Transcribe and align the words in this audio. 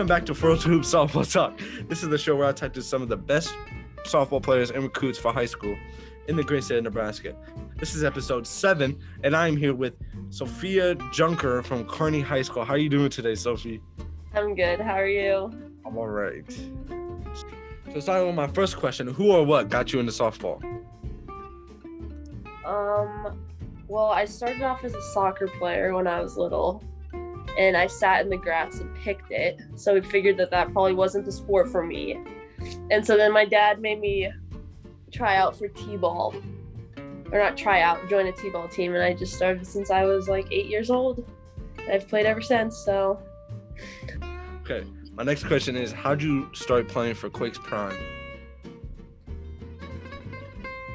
Welcome 0.00 0.16
back 0.16 0.24
to 0.28 0.34
Frozen 0.34 0.72
Hoop 0.72 0.82
Softball 0.82 1.30
Talk. 1.30 1.60
This 1.86 2.02
is 2.02 2.08
the 2.08 2.16
show 2.16 2.34
where 2.34 2.46
I 2.46 2.52
talk 2.52 2.72
to 2.72 2.80
some 2.80 3.02
of 3.02 3.10
the 3.10 3.18
best 3.18 3.54
softball 4.04 4.42
players 4.42 4.70
and 4.70 4.82
recruits 4.82 5.18
for 5.18 5.30
high 5.30 5.44
school 5.44 5.76
in 6.26 6.36
the 6.36 6.42
great 6.42 6.64
state 6.64 6.78
of 6.78 6.84
Nebraska. 6.84 7.36
This 7.76 7.94
is 7.94 8.02
episode 8.02 8.46
seven, 8.46 8.98
and 9.24 9.36
I'm 9.36 9.58
here 9.58 9.74
with 9.74 9.92
Sophia 10.30 10.94
Junker 11.12 11.62
from 11.62 11.84
Kearney 11.84 12.22
High 12.22 12.40
School. 12.40 12.64
How 12.64 12.72
are 12.72 12.78
you 12.78 12.88
doing 12.88 13.10
today, 13.10 13.34
Sophie? 13.34 13.82
I'm 14.32 14.54
good. 14.54 14.80
How 14.80 14.94
are 14.94 15.06
you? 15.06 15.52
I'm 15.84 15.98
all 15.98 16.08
right. 16.08 16.50
So, 17.92 18.00
starting 18.00 18.26
with 18.26 18.36
my 18.36 18.46
first 18.46 18.78
question 18.78 19.06
Who 19.06 19.32
or 19.32 19.44
what 19.44 19.68
got 19.68 19.92
you 19.92 20.00
into 20.00 20.12
softball? 20.12 20.64
Um, 22.64 23.38
well, 23.86 24.06
I 24.06 24.24
started 24.24 24.62
off 24.62 24.82
as 24.82 24.94
a 24.94 25.02
soccer 25.12 25.46
player 25.46 25.92
when 25.92 26.06
I 26.06 26.22
was 26.22 26.38
little, 26.38 26.82
and 27.58 27.76
I 27.76 27.86
sat 27.86 28.22
in 28.22 28.30
the 28.30 28.36
grass 28.36 28.80
and 28.80 28.94
picked 28.96 29.30
it. 29.30 29.60
So 29.76 29.94
we 29.94 30.00
figured 30.00 30.36
that 30.38 30.50
that 30.50 30.72
probably 30.72 30.94
wasn't 30.94 31.24
the 31.24 31.32
sport 31.32 31.68
for 31.68 31.84
me. 31.84 32.18
And 32.90 33.04
so 33.04 33.16
then 33.16 33.32
my 33.32 33.44
dad 33.44 33.80
made 33.80 34.00
me 34.00 34.30
try 35.10 35.36
out 35.36 35.56
for 35.56 35.68
t-ball, 35.68 36.34
or 37.32 37.38
not 37.38 37.56
try 37.56 37.80
out, 37.80 38.08
join 38.08 38.26
a 38.26 38.32
t-ball 38.32 38.68
team, 38.68 38.94
and 38.94 39.02
I 39.02 39.14
just 39.14 39.34
started 39.34 39.66
since 39.66 39.90
I 39.90 40.04
was 40.04 40.28
like 40.28 40.46
eight 40.52 40.66
years 40.66 40.90
old. 40.90 41.28
I've 41.90 42.06
played 42.08 42.26
ever 42.26 42.40
since. 42.40 42.76
So. 42.76 43.20
Okay. 44.62 44.86
My 45.14 45.24
next 45.24 45.44
question 45.44 45.76
is 45.76 45.92
How'd 45.92 46.22
you 46.22 46.48
start 46.54 46.88
playing 46.88 47.14
for 47.14 47.28
Quakes 47.28 47.58
Prime? 47.58 47.96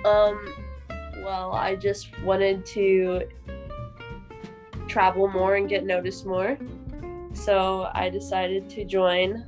Um, 0.05 0.53
well, 1.23 1.51
I 1.53 1.75
just 1.75 2.17
wanted 2.21 2.65
to 2.67 3.27
travel 4.95 5.27
more 5.27 5.55
and 5.55 5.67
get 5.67 5.85
noticed 5.85 6.25
more. 6.25 6.57
So 7.33 7.91
I 7.93 8.09
decided 8.09 8.69
to 8.69 8.85
join 8.85 9.43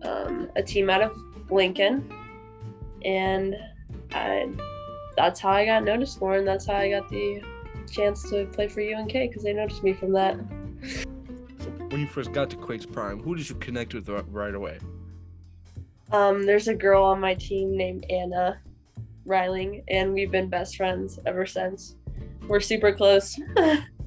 um, 0.00 0.50
a 0.56 0.62
team 0.62 0.88
out 0.88 1.02
of 1.02 1.12
Lincoln, 1.50 2.10
and 3.04 3.54
I, 4.10 4.48
that's 5.18 5.38
how 5.38 5.50
I 5.50 5.66
got 5.66 5.84
noticed 5.84 6.18
more, 6.22 6.36
and 6.36 6.48
that's 6.48 6.64
how 6.64 6.76
I 6.76 6.88
got 6.88 7.10
the 7.10 7.42
chance 7.92 8.22
to 8.30 8.46
play 8.46 8.68
for 8.68 8.80
UNK 8.80 9.12
because 9.12 9.42
they 9.42 9.52
noticed 9.52 9.84
me 9.84 9.92
from 9.92 10.14
that. 10.14 10.38
So 11.58 11.68
when 11.90 12.00
you 12.00 12.06
first 12.06 12.32
got 12.32 12.48
to 12.48 12.56
Quakes 12.56 12.86
Prime, 12.86 13.22
who 13.22 13.36
did 13.36 13.50
you 13.50 13.54
connect 13.56 13.92
with 13.92 14.08
right 14.08 14.54
away? 14.54 14.78
Um, 16.10 16.46
there's 16.46 16.68
a 16.68 16.74
girl 16.74 17.04
on 17.04 17.20
my 17.20 17.34
team 17.34 17.76
named 17.76 18.06
Anna 18.08 18.62
Riling, 19.26 19.84
and 19.88 20.14
we've 20.14 20.30
been 20.30 20.48
best 20.48 20.78
friends 20.78 21.18
ever 21.26 21.44
since. 21.44 21.96
We're 22.48 22.60
super 22.60 22.94
close. 22.94 23.38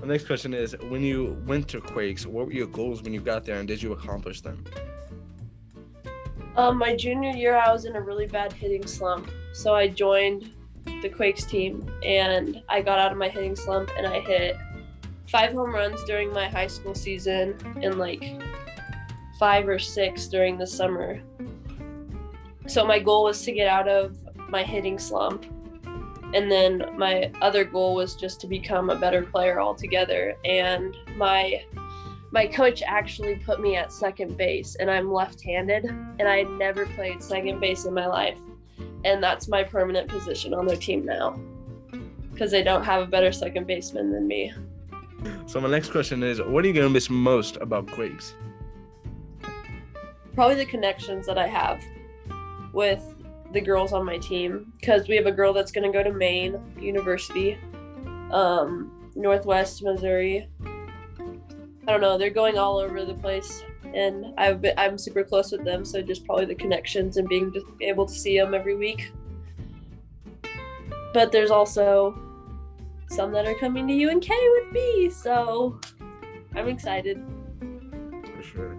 My 0.00 0.06
next 0.06 0.26
question 0.26 0.54
is 0.54 0.74
When 0.88 1.02
you 1.02 1.42
went 1.46 1.68
to 1.68 1.80
Quakes, 1.80 2.26
what 2.26 2.46
were 2.46 2.52
your 2.52 2.66
goals 2.66 3.02
when 3.02 3.12
you 3.12 3.20
got 3.20 3.44
there, 3.44 3.58
and 3.58 3.68
did 3.68 3.82
you 3.82 3.92
accomplish 3.92 4.40
them? 4.40 4.64
Um, 6.56 6.78
my 6.78 6.96
junior 6.96 7.30
year, 7.30 7.56
I 7.56 7.70
was 7.70 7.84
in 7.84 7.96
a 7.96 8.00
really 8.00 8.26
bad 8.26 8.52
hitting 8.52 8.86
slump, 8.86 9.30
so 9.52 9.74
I 9.74 9.88
joined 9.88 10.52
the 11.02 11.08
Quakes 11.08 11.44
team, 11.44 11.90
and 12.04 12.62
I 12.68 12.80
got 12.80 12.98
out 12.98 13.12
of 13.12 13.18
my 13.18 13.28
hitting 13.28 13.54
slump, 13.54 13.90
and 13.96 14.06
I 14.06 14.20
hit 14.20 14.56
five 15.28 15.52
home 15.52 15.72
runs 15.72 16.02
during 16.04 16.32
my 16.32 16.48
high 16.48 16.66
school 16.66 16.94
season, 16.94 17.56
and 17.82 17.98
like 17.98 18.42
five 19.38 19.68
or 19.68 19.78
six 19.78 20.28
during 20.28 20.56
the 20.56 20.66
summer. 20.66 21.20
So 22.66 22.86
my 22.86 22.98
goal 22.98 23.24
was 23.24 23.42
to 23.44 23.52
get 23.52 23.68
out 23.68 23.88
of 23.88 24.16
my 24.48 24.62
hitting 24.62 24.98
slump, 24.98 25.44
and 26.34 26.50
then 26.50 26.84
my 26.96 27.30
other 27.40 27.64
goal 27.64 27.94
was 27.94 28.14
just 28.14 28.40
to 28.40 28.46
become 28.46 28.90
a 28.90 28.96
better 28.96 29.22
player 29.22 29.60
altogether. 29.60 30.36
And 30.44 30.96
my 31.16 31.64
my 32.32 32.46
coach 32.46 32.82
actually 32.86 33.36
put 33.36 33.60
me 33.60 33.74
at 33.76 33.92
second 33.92 34.36
base 34.36 34.76
and 34.76 34.88
I'm 34.88 35.12
left-handed 35.12 35.86
and 35.86 36.22
I 36.22 36.42
never 36.42 36.86
played 36.86 37.20
second 37.22 37.58
base 37.58 37.86
in 37.86 37.94
my 37.94 38.06
life. 38.06 38.38
And 39.04 39.20
that's 39.22 39.48
my 39.48 39.64
permanent 39.64 40.08
position 40.08 40.54
on 40.54 40.66
their 40.66 40.76
team 40.76 41.04
now. 41.04 41.40
Cuz 42.36 42.52
they 42.52 42.62
don't 42.62 42.84
have 42.84 43.02
a 43.02 43.06
better 43.06 43.32
second 43.32 43.66
baseman 43.66 44.12
than 44.12 44.28
me. 44.28 44.52
So, 45.46 45.60
my 45.60 45.68
next 45.68 45.90
question 45.90 46.22
is 46.22 46.40
What 46.40 46.64
are 46.64 46.68
you 46.68 46.72
going 46.72 46.86
to 46.86 46.92
miss 46.92 47.10
most 47.10 47.56
about 47.56 47.86
Quakes? 47.88 48.34
Probably 50.34 50.54
the 50.54 50.64
connections 50.64 51.26
that 51.26 51.36
I 51.36 51.46
have 51.48 51.82
with 52.72 53.16
the 53.52 53.60
girls 53.60 53.92
on 53.92 54.04
my 54.04 54.18
team 54.18 54.72
cuz 54.82 55.08
we 55.08 55.16
have 55.16 55.26
a 55.26 55.32
girl 55.32 55.52
that's 55.52 55.72
going 55.72 55.90
to 55.90 55.96
go 55.96 56.02
to 56.02 56.12
Maine 56.12 56.60
University 56.78 57.58
um 58.30 59.10
Northwest 59.16 59.82
Missouri. 59.82 60.48
I 60.62 61.92
don't 61.92 62.00
know, 62.00 62.16
they're 62.16 62.30
going 62.30 62.58
all 62.58 62.78
over 62.78 63.04
the 63.04 63.14
place 63.14 63.64
and 63.94 64.32
I've 64.38 64.60
been, 64.60 64.74
I'm 64.76 64.98
super 64.98 65.24
close 65.24 65.52
with 65.52 65.64
them, 65.64 65.84
so 65.84 66.00
just 66.00 66.24
probably 66.24 66.44
the 66.44 66.54
connections 66.54 67.16
and 67.16 67.28
being 67.28 67.52
able 67.80 68.06
to 68.06 68.12
see 68.12 68.38
them 68.38 68.54
every 68.54 68.76
week. 68.76 69.12
But 71.12 71.32
there's 71.32 71.50
also 71.50 72.16
some 73.08 73.32
that 73.32 73.46
are 73.46 73.54
coming 73.56 73.88
to 73.88 74.04
UNK 74.04 74.28
with 74.28 74.72
me, 74.72 75.10
so 75.10 75.80
I'm 76.54 76.68
excited. 76.68 77.22
For 78.36 78.42
sure. 78.42 78.76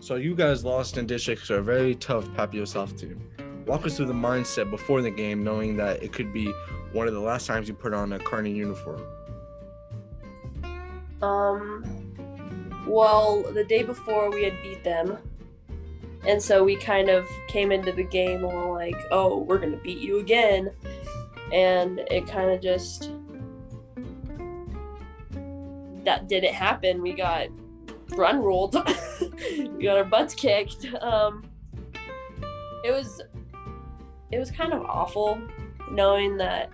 So, 0.00 0.16
you 0.16 0.34
guys 0.34 0.64
lost 0.64 0.98
in 0.98 1.06
districts 1.06 1.46
to 1.46 1.56
a 1.56 1.62
very 1.62 1.94
tough 1.94 2.26
Papio 2.30 2.66
South 2.66 2.98
team. 2.98 3.22
Walk 3.66 3.86
us 3.86 3.96
through 3.96 4.06
the 4.06 4.12
mindset 4.12 4.70
before 4.70 5.00
the 5.00 5.10
game, 5.10 5.42
knowing 5.42 5.76
that 5.76 6.02
it 6.02 6.12
could 6.12 6.32
be 6.32 6.52
one 6.92 7.08
of 7.08 7.14
the 7.14 7.20
last 7.20 7.46
times 7.46 7.66
you 7.66 7.74
put 7.74 7.94
on 7.94 8.12
a 8.12 8.18
Kearney 8.18 8.52
uniform. 8.52 9.02
Um, 11.22 12.84
well, 12.86 13.42
the 13.42 13.64
day 13.64 13.82
before 13.82 14.30
we 14.30 14.44
had 14.44 14.60
beat 14.62 14.84
them, 14.84 15.16
and 16.26 16.42
so 16.42 16.62
we 16.62 16.76
kind 16.76 17.08
of 17.08 17.26
came 17.48 17.72
into 17.72 17.92
the 17.92 18.02
game 18.02 18.44
all 18.44 18.72
like, 18.72 18.96
"Oh, 19.10 19.38
we're 19.38 19.58
gonna 19.58 19.78
beat 19.78 19.98
you 19.98 20.18
again," 20.18 20.70
and 21.52 22.00
it 22.10 22.26
kind 22.26 22.50
of 22.50 22.60
just 22.60 23.10
that 26.04 26.28
didn't 26.28 26.54
happen. 26.54 27.00
We 27.00 27.14
got 27.14 27.48
run 28.10 28.42
ruled. 28.42 28.74
we 29.50 29.84
got 29.84 29.96
our 29.96 30.04
butts 30.04 30.34
kicked. 30.34 30.86
Um, 31.00 31.44
it 32.84 32.90
was 32.90 33.22
it 34.34 34.38
was 34.40 34.50
kind 34.50 34.72
of 34.72 34.82
awful 34.82 35.40
knowing 35.92 36.36
that 36.36 36.68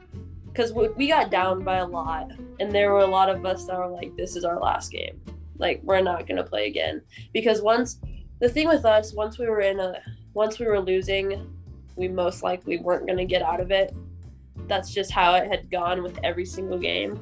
because 0.47 0.73
we, 0.73 1.09
got 1.09 1.31
down 1.31 1.63
by 1.63 1.77
a 1.77 1.87
lot 1.87 2.31
and 2.59 2.73
there 2.73 2.91
were 2.91 3.01
a 3.01 3.07
lot 3.07 3.29
of 3.29 3.45
us 3.45 3.67
that 3.67 3.79
were 3.79 3.87
like 3.87 4.17
this 4.17 4.35
is 4.35 4.45
our 4.45 4.59
last 4.59 4.91
game. 4.91 5.21
Like 5.59 5.81
we're 5.85 6.01
not 6.01 6.27
going 6.27 6.39
to 6.39 6.43
play 6.43 6.67
again. 6.67 7.03
Because 7.35 7.61
once 7.61 8.01
the 8.41 8.49
thing 8.49 8.67
with 8.67 8.87
us 8.87 9.13
once 9.13 9.39
we 9.39 9.47
were 9.47 9.61
in 9.61 9.79
a 9.79 10.01
once 10.33 10.59
we 10.59 10.67
were 10.67 10.81
losing 10.81 11.55
we 11.97 12.09
most 12.09 12.43
likely 12.43 12.79
weren't 12.79 13.07
going 13.07 13.19
to 13.19 13.27
get 13.27 13.43
out 13.43 13.61
of 13.61 13.71
it. 13.71 13.95
That's 14.67 14.95
just 14.95 15.11
how 15.11 15.35
it 15.35 15.49
had 15.49 15.71
gone 15.71 16.03
with 16.03 16.19
every 16.25 16.47
single 16.47 16.79
game 16.79 17.21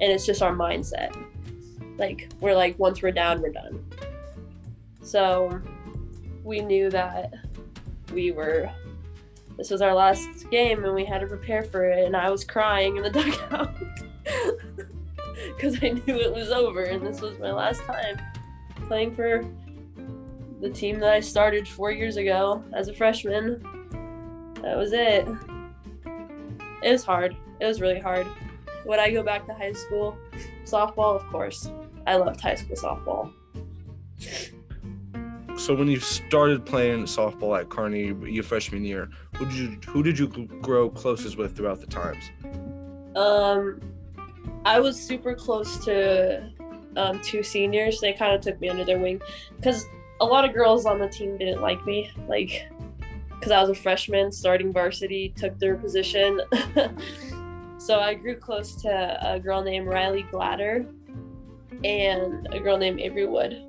and 0.00 0.10
it's 0.10 0.24
just 0.24 0.40
our 0.40 0.54
mindset. 0.54 1.14
Like 1.98 2.30
we're 2.40 2.54
like 2.54 2.78
once 2.78 3.02
we're 3.02 3.12
down 3.12 3.42
we're 3.42 3.52
done. 3.52 3.84
So 5.02 5.60
we 6.42 6.60
knew 6.60 6.88
that 6.88 7.34
we 8.12 8.30
were 8.32 8.70
this 9.58 9.70
was 9.70 9.82
our 9.82 9.92
last 9.92 10.48
game 10.50 10.84
and 10.84 10.94
we 10.94 11.04
had 11.04 11.18
to 11.18 11.26
prepare 11.26 11.64
for 11.64 11.84
it 11.84 12.06
and 12.06 12.16
i 12.16 12.30
was 12.30 12.44
crying 12.44 12.96
in 12.96 13.02
the 13.02 13.10
dugout. 13.18 13.74
Because 15.56 15.76
i 15.82 15.88
knew 15.88 16.14
it 16.14 16.32
was 16.32 16.50
over 16.50 16.84
and 16.84 17.04
this 17.04 17.20
was 17.20 17.38
my 17.38 17.52
last 17.52 17.82
time 17.82 18.18
playing 18.86 19.14
for 19.14 19.44
the 20.60 20.70
team 20.70 20.98
that 21.00 21.12
i 21.12 21.20
started 21.20 21.66
four 21.68 21.90
years 21.90 22.16
ago 22.16 22.64
as 22.72 22.88
a 22.88 22.94
freshman. 22.94 23.60
That 24.62 24.76
was 24.76 24.92
it. 24.92 25.26
It 26.82 26.92
was 26.92 27.04
hard. 27.04 27.36
It 27.60 27.66
was 27.66 27.80
really 27.80 28.00
hard. 28.00 28.26
Would 28.86 28.98
i 28.98 29.10
go 29.10 29.22
back 29.22 29.46
to 29.46 29.54
high 29.54 29.72
school? 29.72 30.16
Softball 30.64 31.16
of 31.16 31.26
course. 31.28 31.70
I 32.06 32.16
loved 32.16 32.40
high 32.40 32.54
school 32.54 32.76
softball 32.76 33.32
So, 35.58 35.74
when 35.74 35.88
you 35.88 35.98
started 35.98 36.64
playing 36.64 37.04
softball 37.04 37.58
at 37.58 37.68
Kearney 37.68 38.14
your 38.30 38.44
freshman 38.44 38.84
year, 38.84 39.10
who 39.36 39.44
did 39.44 39.54
you 39.54 39.78
who 39.88 40.02
did 40.04 40.18
you 40.18 40.28
grow 40.62 40.88
closest 40.88 41.36
with 41.36 41.56
throughout 41.56 41.80
the 41.80 41.86
times? 41.86 42.30
Um, 43.16 43.80
I 44.64 44.78
was 44.78 45.00
super 45.00 45.34
close 45.34 45.84
to 45.84 46.48
um, 46.96 47.20
two 47.22 47.42
seniors. 47.42 48.00
They 48.00 48.12
kind 48.12 48.34
of 48.34 48.40
took 48.40 48.60
me 48.60 48.68
under 48.68 48.84
their 48.84 49.00
wing 49.00 49.20
because 49.56 49.84
a 50.20 50.24
lot 50.24 50.44
of 50.44 50.54
girls 50.54 50.86
on 50.86 51.00
the 51.00 51.08
team 51.08 51.36
didn't 51.36 51.60
like 51.60 51.84
me, 51.84 52.12
like 52.28 52.70
because 53.30 53.50
I 53.50 53.60
was 53.60 53.70
a 53.70 53.74
freshman 53.74 54.30
starting 54.30 54.72
varsity, 54.72 55.32
took 55.36 55.58
their 55.58 55.76
position. 55.76 56.40
so 57.78 57.98
I 57.98 58.14
grew 58.14 58.36
close 58.36 58.80
to 58.82 59.18
a 59.22 59.40
girl 59.40 59.62
named 59.62 59.88
Riley 59.88 60.22
Gladder 60.22 60.86
and 61.84 62.48
a 62.52 62.60
girl 62.60 62.76
named 62.76 63.00
Avery 63.00 63.26
Wood, 63.26 63.64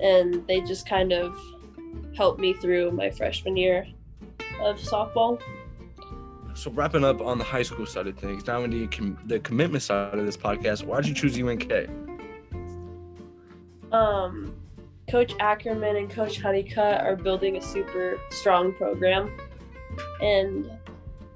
and 0.00 0.46
they 0.46 0.60
just 0.60 0.88
kind 0.88 1.12
of 1.12 1.36
helped 2.16 2.40
me 2.40 2.52
through 2.54 2.90
my 2.90 3.10
freshman 3.10 3.56
year 3.56 3.86
of 4.60 4.76
softball. 4.78 5.40
So 6.54 6.70
wrapping 6.72 7.04
up 7.04 7.20
on 7.20 7.38
the 7.38 7.44
high 7.44 7.62
school 7.62 7.86
side 7.86 8.08
of 8.08 8.18
things, 8.18 8.46
now 8.46 8.64
into 8.64 8.88
com- 8.88 9.18
the 9.26 9.38
commitment 9.38 9.82
side 9.82 10.18
of 10.18 10.26
this 10.26 10.36
podcast, 10.36 10.82
why 10.82 11.00
did 11.00 11.08
you 11.08 11.14
choose 11.14 11.38
UNK? 11.38 11.88
Um, 13.92 14.54
Coach 15.08 15.32
Ackerman 15.38 15.96
and 15.96 16.10
Coach 16.10 16.40
Honeycutt 16.40 17.00
are 17.00 17.16
building 17.16 17.56
a 17.56 17.62
super 17.62 18.18
strong 18.30 18.74
program, 18.74 19.32
and 20.20 20.70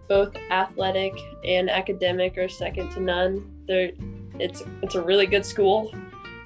both 0.08 0.36
athletic 0.50 1.14
and 1.44 1.70
academic 1.70 2.36
are 2.36 2.48
second 2.48 2.90
to 2.90 3.00
none. 3.00 3.48
They're 3.66 3.92
it's 4.38 4.62
it's 4.82 4.94
a 4.94 5.02
really 5.02 5.26
good 5.26 5.46
school, 5.46 5.94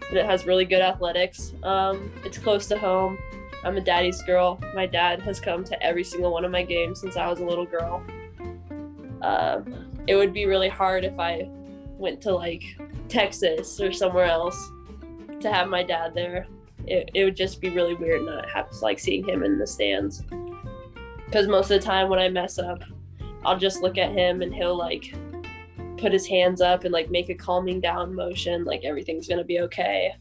and 0.08 0.19
it 0.19 0.26
has 0.26 0.47
really 0.47 0.64
good 0.64 0.82
athletics. 0.82 1.53
Um, 1.62 2.12
it's 2.25 2.38
close 2.38 2.67
to 2.69 2.79
home. 2.79 3.19
I'm 3.64 3.76
a 3.76 3.81
daddy's 3.81 4.23
girl. 4.23 4.61
My 4.75 4.87
dad 4.87 5.20
has 5.23 5.41
come 5.41 5.64
to 5.64 5.82
every 5.82 6.05
single 6.05 6.32
one 6.32 6.44
of 6.44 6.50
my 6.50 6.62
games 6.62 7.00
since 7.00 7.17
I 7.17 7.29
was 7.29 7.41
a 7.41 7.44
little 7.44 7.67
girl. 7.67 8.03
Um, 9.23 9.91
it 10.06 10.14
would 10.14 10.32
be 10.32 10.47
really 10.47 10.69
hard 10.69 11.05
if 11.05 11.19
I 11.19 11.49
went 11.99 12.20
to 12.23 12.35
like 12.35 12.62
Texas 13.08 13.81
or 13.81 13.93
somewhere 13.93 14.26
else 14.26 14.70
to 15.41 15.53
have 15.53 15.69
my 15.69 15.82
dad 15.82 16.14
there. 16.14 16.47
It, 16.87 17.11
it 17.14 17.25
would 17.25 17.37
just 17.37 17.61
be 17.61 17.70
really 17.70 17.94
weird 17.94 18.25
not 18.25 18.49
have 18.50 18.69
like 18.82 19.00
seeing 19.00 19.25
him 19.26 19.43
in 19.43 19.59
the 19.59 19.67
stands. 19.67 20.23
Because 21.25 21.49
most 21.49 21.70
of 21.70 21.81
the 21.81 21.87
time 21.87 22.09
when 22.09 22.20
I 22.20 22.29
mess 22.29 22.59
up, 22.59 22.82
I'll 23.44 23.59
just 23.59 23.82
look 23.82 23.99
at 23.99 24.12
him 24.12 24.43
and 24.43 24.55
he'll 24.55 24.76
like 24.76 25.14
put 25.98 26.12
his 26.12 26.26
hands 26.26 26.60
up 26.60 26.84
and 26.84 26.93
like 26.93 27.10
make 27.10 27.28
a 27.28 27.34
calming 27.34 27.81
down 27.81 28.14
motion, 28.14 28.64
like 28.64 28.84
everything's 28.84 29.28
gonna 29.28 29.44
be 29.44 29.60
okay. 29.60 30.14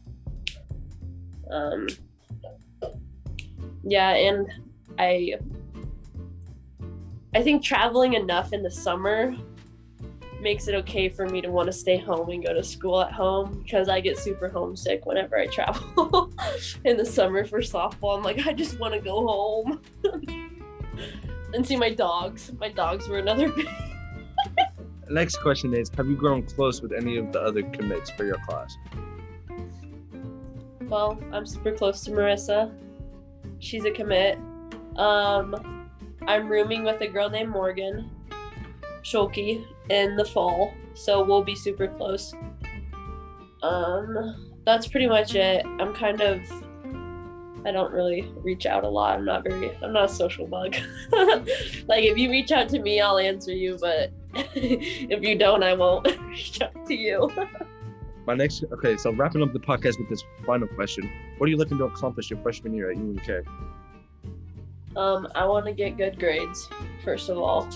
Um, 1.50 1.86
yeah, 3.82 4.10
and 4.10 4.50
I 4.98 5.34
I 7.34 7.42
think 7.42 7.62
traveling 7.62 8.14
enough 8.14 8.52
in 8.52 8.62
the 8.62 8.70
summer 8.70 9.36
makes 10.40 10.68
it 10.68 10.74
okay 10.74 11.08
for 11.08 11.26
me 11.28 11.40
to 11.40 11.50
want 11.50 11.66
to 11.66 11.72
stay 11.72 11.96
home 11.96 12.28
and 12.30 12.44
go 12.44 12.52
to 12.52 12.62
school 12.62 13.00
at 13.00 13.12
home 13.12 13.62
because 13.62 13.88
I 13.88 14.00
get 14.00 14.18
super 14.18 14.48
homesick 14.48 15.06
whenever 15.06 15.38
I 15.38 15.46
travel 15.46 16.32
in 16.84 16.96
the 16.96 17.04
summer 17.04 17.44
for 17.44 17.60
softball. 17.60 18.16
I'm 18.16 18.22
like, 18.22 18.46
I 18.46 18.52
just 18.52 18.78
want 18.78 18.94
to 18.94 19.00
go 19.00 19.26
home 19.26 19.80
and 21.54 21.66
see 21.66 21.76
my 21.76 21.90
dogs. 21.90 22.52
My 22.60 22.68
dogs 22.68 23.08
were 23.08 23.18
another. 23.18 23.52
Next 25.08 25.36
question 25.36 25.74
is 25.74 25.90
Have 25.96 26.08
you 26.08 26.16
grown 26.16 26.42
close 26.42 26.82
with 26.82 26.92
any 26.92 27.16
of 27.16 27.32
the 27.32 27.40
other 27.40 27.62
commits 27.62 28.10
for 28.10 28.24
your 28.24 28.38
class? 28.48 28.76
Well, 30.82 31.18
I'm 31.32 31.46
super 31.46 31.72
close 31.72 32.02
to 32.02 32.10
Marissa. 32.10 32.72
She's 33.58 33.84
a 33.84 33.90
commit. 33.90 34.38
Um, 34.96 35.88
I'm 36.26 36.48
rooming 36.48 36.84
with 36.84 37.00
a 37.00 37.08
girl 37.08 37.28
named 37.28 37.50
Morgan 37.50 38.10
Schulke 39.02 39.64
in 39.90 40.16
the 40.16 40.24
fall, 40.24 40.74
so 40.94 41.24
we'll 41.24 41.44
be 41.44 41.54
super 41.54 41.86
close. 41.86 42.34
Um, 43.62 44.54
that's 44.64 44.86
pretty 44.86 45.06
much 45.06 45.34
it. 45.34 45.64
I'm 45.78 45.94
kind 45.94 46.20
of 46.20 46.40
I 47.64 47.72
don't 47.72 47.92
really 47.92 48.32
reach 48.36 48.64
out 48.64 48.84
a 48.84 48.88
lot. 48.88 49.18
I'm 49.18 49.24
not 49.24 49.42
very 49.42 49.76
I'm 49.82 49.92
not 49.92 50.04
a 50.04 50.08
social 50.12 50.46
bug. 50.46 50.76
like 51.12 52.04
if 52.04 52.16
you 52.16 52.30
reach 52.30 52.52
out 52.52 52.68
to 52.70 52.80
me, 52.80 53.00
I'll 53.00 53.18
answer 53.18 53.52
you, 53.52 53.76
but 53.80 54.12
if 54.54 55.22
you 55.22 55.36
don't, 55.36 55.62
I 55.62 55.74
won't 55.74 56.04
to 56.86 56.94
you. 56.94 57.30
My 58.26 58.34
next 58.34 58.64
okay, 58.72 58.96
so 58.96 59.12
wrapping 59.12 59.42
up 59.42 59.52
the 59.52 59.60
podcast 59.60 59.98
with 59.98 60.08
this 60.08 60.24
final 60.44 60.66
question. 60.68 61.10
What 61.38 61.46
are 61.46 61.50
you 61.50 61.56
looking 61.56 61.78
to 61.78 61.84
accomplish 61.84 62.30
your 62.30 62.40
freshman 62.40 62.74
year 62.74 62.90
at 62.90 62.96
UNK? 62.96 63.46
Um, 64.96 65.28
I 65.34 65.46
want 65.46 65.66
to 65.66 65.72
get 65.72 65.96
good 65.96 66.18
grades, 66.18 66.68
first 67.04 67.28
of 67.28 67.38
all, 67.38 67.68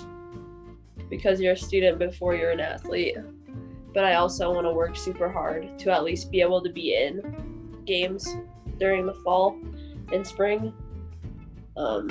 because 1.09 1.41
you're 1.41 1.53
a 1.53 1.57
student 1.57 1.99
before 1.99 2.35
you're 2.35 2.51
an 2.51 2.61
athlete. 2.61 3.17
But 3.93 4.05
I 4.05 4.15
also 4.15 4.53
want 4.53 4.67
to 4.67 4.73
work 4.73 4.97
super 4.97 5.29
hard 5.29 5.79
to 5.81 5.91
at 5.91 6.03
least 6.03 6.31
be 6.31 6.41
able 6.41 6.63
to 6.63 6.71
be 6.71 6.95
in 6.97 7.83
games 7.85 8.37
during 8.79 9.07
the 9.07 9.15
fall 9.15 9.59
and 10.13 10.27
spring. 10.27 10.73
Um, 11.77 12.11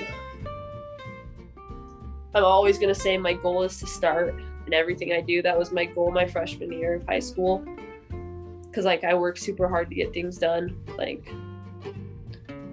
I'm 2.33 2.43
always 2.43 2.77
going 2.77 2.93
to 2.93 2.99
say 2.99 3.17
my 3.17 3.33
goal 3.33 3.63
is 3.63 3.79
to 3.79 3.87
start 3.87 4.35
in 4.67 4.73
everything 4.73 5.13
I 5.13 5.21
do. 5.21 5.41
That 5.41 5.57
was 5.57 5.71
my 5.71 5.85
goal 5.85 6.11
my 6.11 6.27
freshman 6.27 6.71
year 6.71 6.95
of 6.95 7.05
high 7.07 7.19
school. 7.19 7.65
Because, 8.63 8.85
like, 8.85 9.03
I 9.03 9.15
work 9.15 9.37
super 9.37 9.67
hard 9.67 9.89
to 9.89 9.95
get 9.95 10.13
things 10.13 10.37
done. 10.37 10.79
Like, 10.95 11.27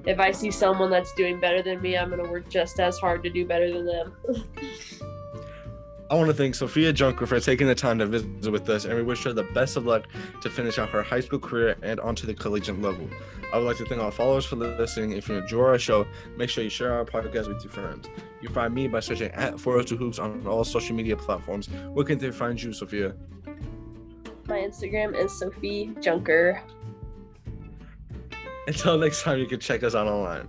if 0.05 0.21
I 0.21 0.31
see 0.31 0.51
someone 0.51 0.91
that's 0.91 1.13
doing 1.15 1.41
better 1.41 1.63
than 1.63 1.81
me, 1.81 1.97
I'm 1.97 2.11
going 2.11 2.23
to 2.23 2.31
work 2.31 2.51
just 2.51 2.79
as 2.81 2.99
hard 2.99 3.23
to 3.23 3.31
do 3.31 3.47
better 3.47 3.73
than 3.73 3.87
them. 3.87 4.17
I 6.09 6.15
want 6.15 6.29
to 6.29 6.35
thank 6.35 6.55
Sophia 6.55 6.93
Junker 6.93 7.27
for 7.27 7.41
taking 7.41 7.67
the 7.67 7.75
time 7.75 7.99
to 7.99 8.07
visit 8.07 8.53
with 8.53 8.69
us, 8.69 8.85
and 8.85 8.95
we 8.95 9.03
wish 9.03 9.25
her 9.25 9.33
the 9.33 9.43
best 9.43 9.77
of 9.77 9.87
luck 9.87 10.07
to 10.41 10.49
finish 10.49 10.79
out 10.79 10.89
her 10.91 11.03
high 11.03 11.19
school 11.19 11.41
career 11.41 11.77
and 11.83 11.99
onto 11.99 12.29
the 12.29 12.35
collegiate 12.35 12.81
level. 12.81 13.09
I 13.53 13.59
would 13.59 13.67
like 13.67 13.77
to 13.79 13.87
thank 13.87 14.01
our 14.01 14.13
followers 14.13 14.45
for 14.45 14.55
listening. 14.55 15.13
If 15.13 15.29
you 15.29 15.35
enjoy 15.35 15.65
our 15.65 15.79
show, 15.79 16.07
make 16.37 16.49
sure 16.49 16.63
you 16.63 16.71
share 16.71 16.93
our 16.93 17.05
podcast 17.05 17.49
with 17.49 17.65
your 17.65 17.73
friends. 17.73 18.09
You 18.41 18.49
find 18.51 18.73
me 18.73 18.87
by 18.87 19.01
searching 19.01 19.33
at 19.33 19.59
402 19.59 19.97
Hoops 19.97 20.19
on 20.21 20.47
all 20.47 20.63
social 20.63 20.95
media 20.95 21.17
platforms. 21.17 21.69
Where 21.93 22.05
can 22.05 22.19
they 22.19 22.31
find 22.31 22.63
you, 22.63 22.73
Sophia? 22.73 23.15
My 24.47 24.59
Instagram 24.59 25.17
is 25.17 25.37
Sophie 25.37 25.93
Junker. 26.01 26.63
Until 28.69 28.97
next 28.97 29.23
time, 29.23 29.41
you 29.41 29.47
can 29.47 29.59
check 29.59 29.83
us 29.83 29.97
out 29.97 30.07
online. 30.07 30.49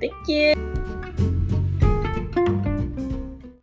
Thank 0.00 0.26
you. 0.26 0.99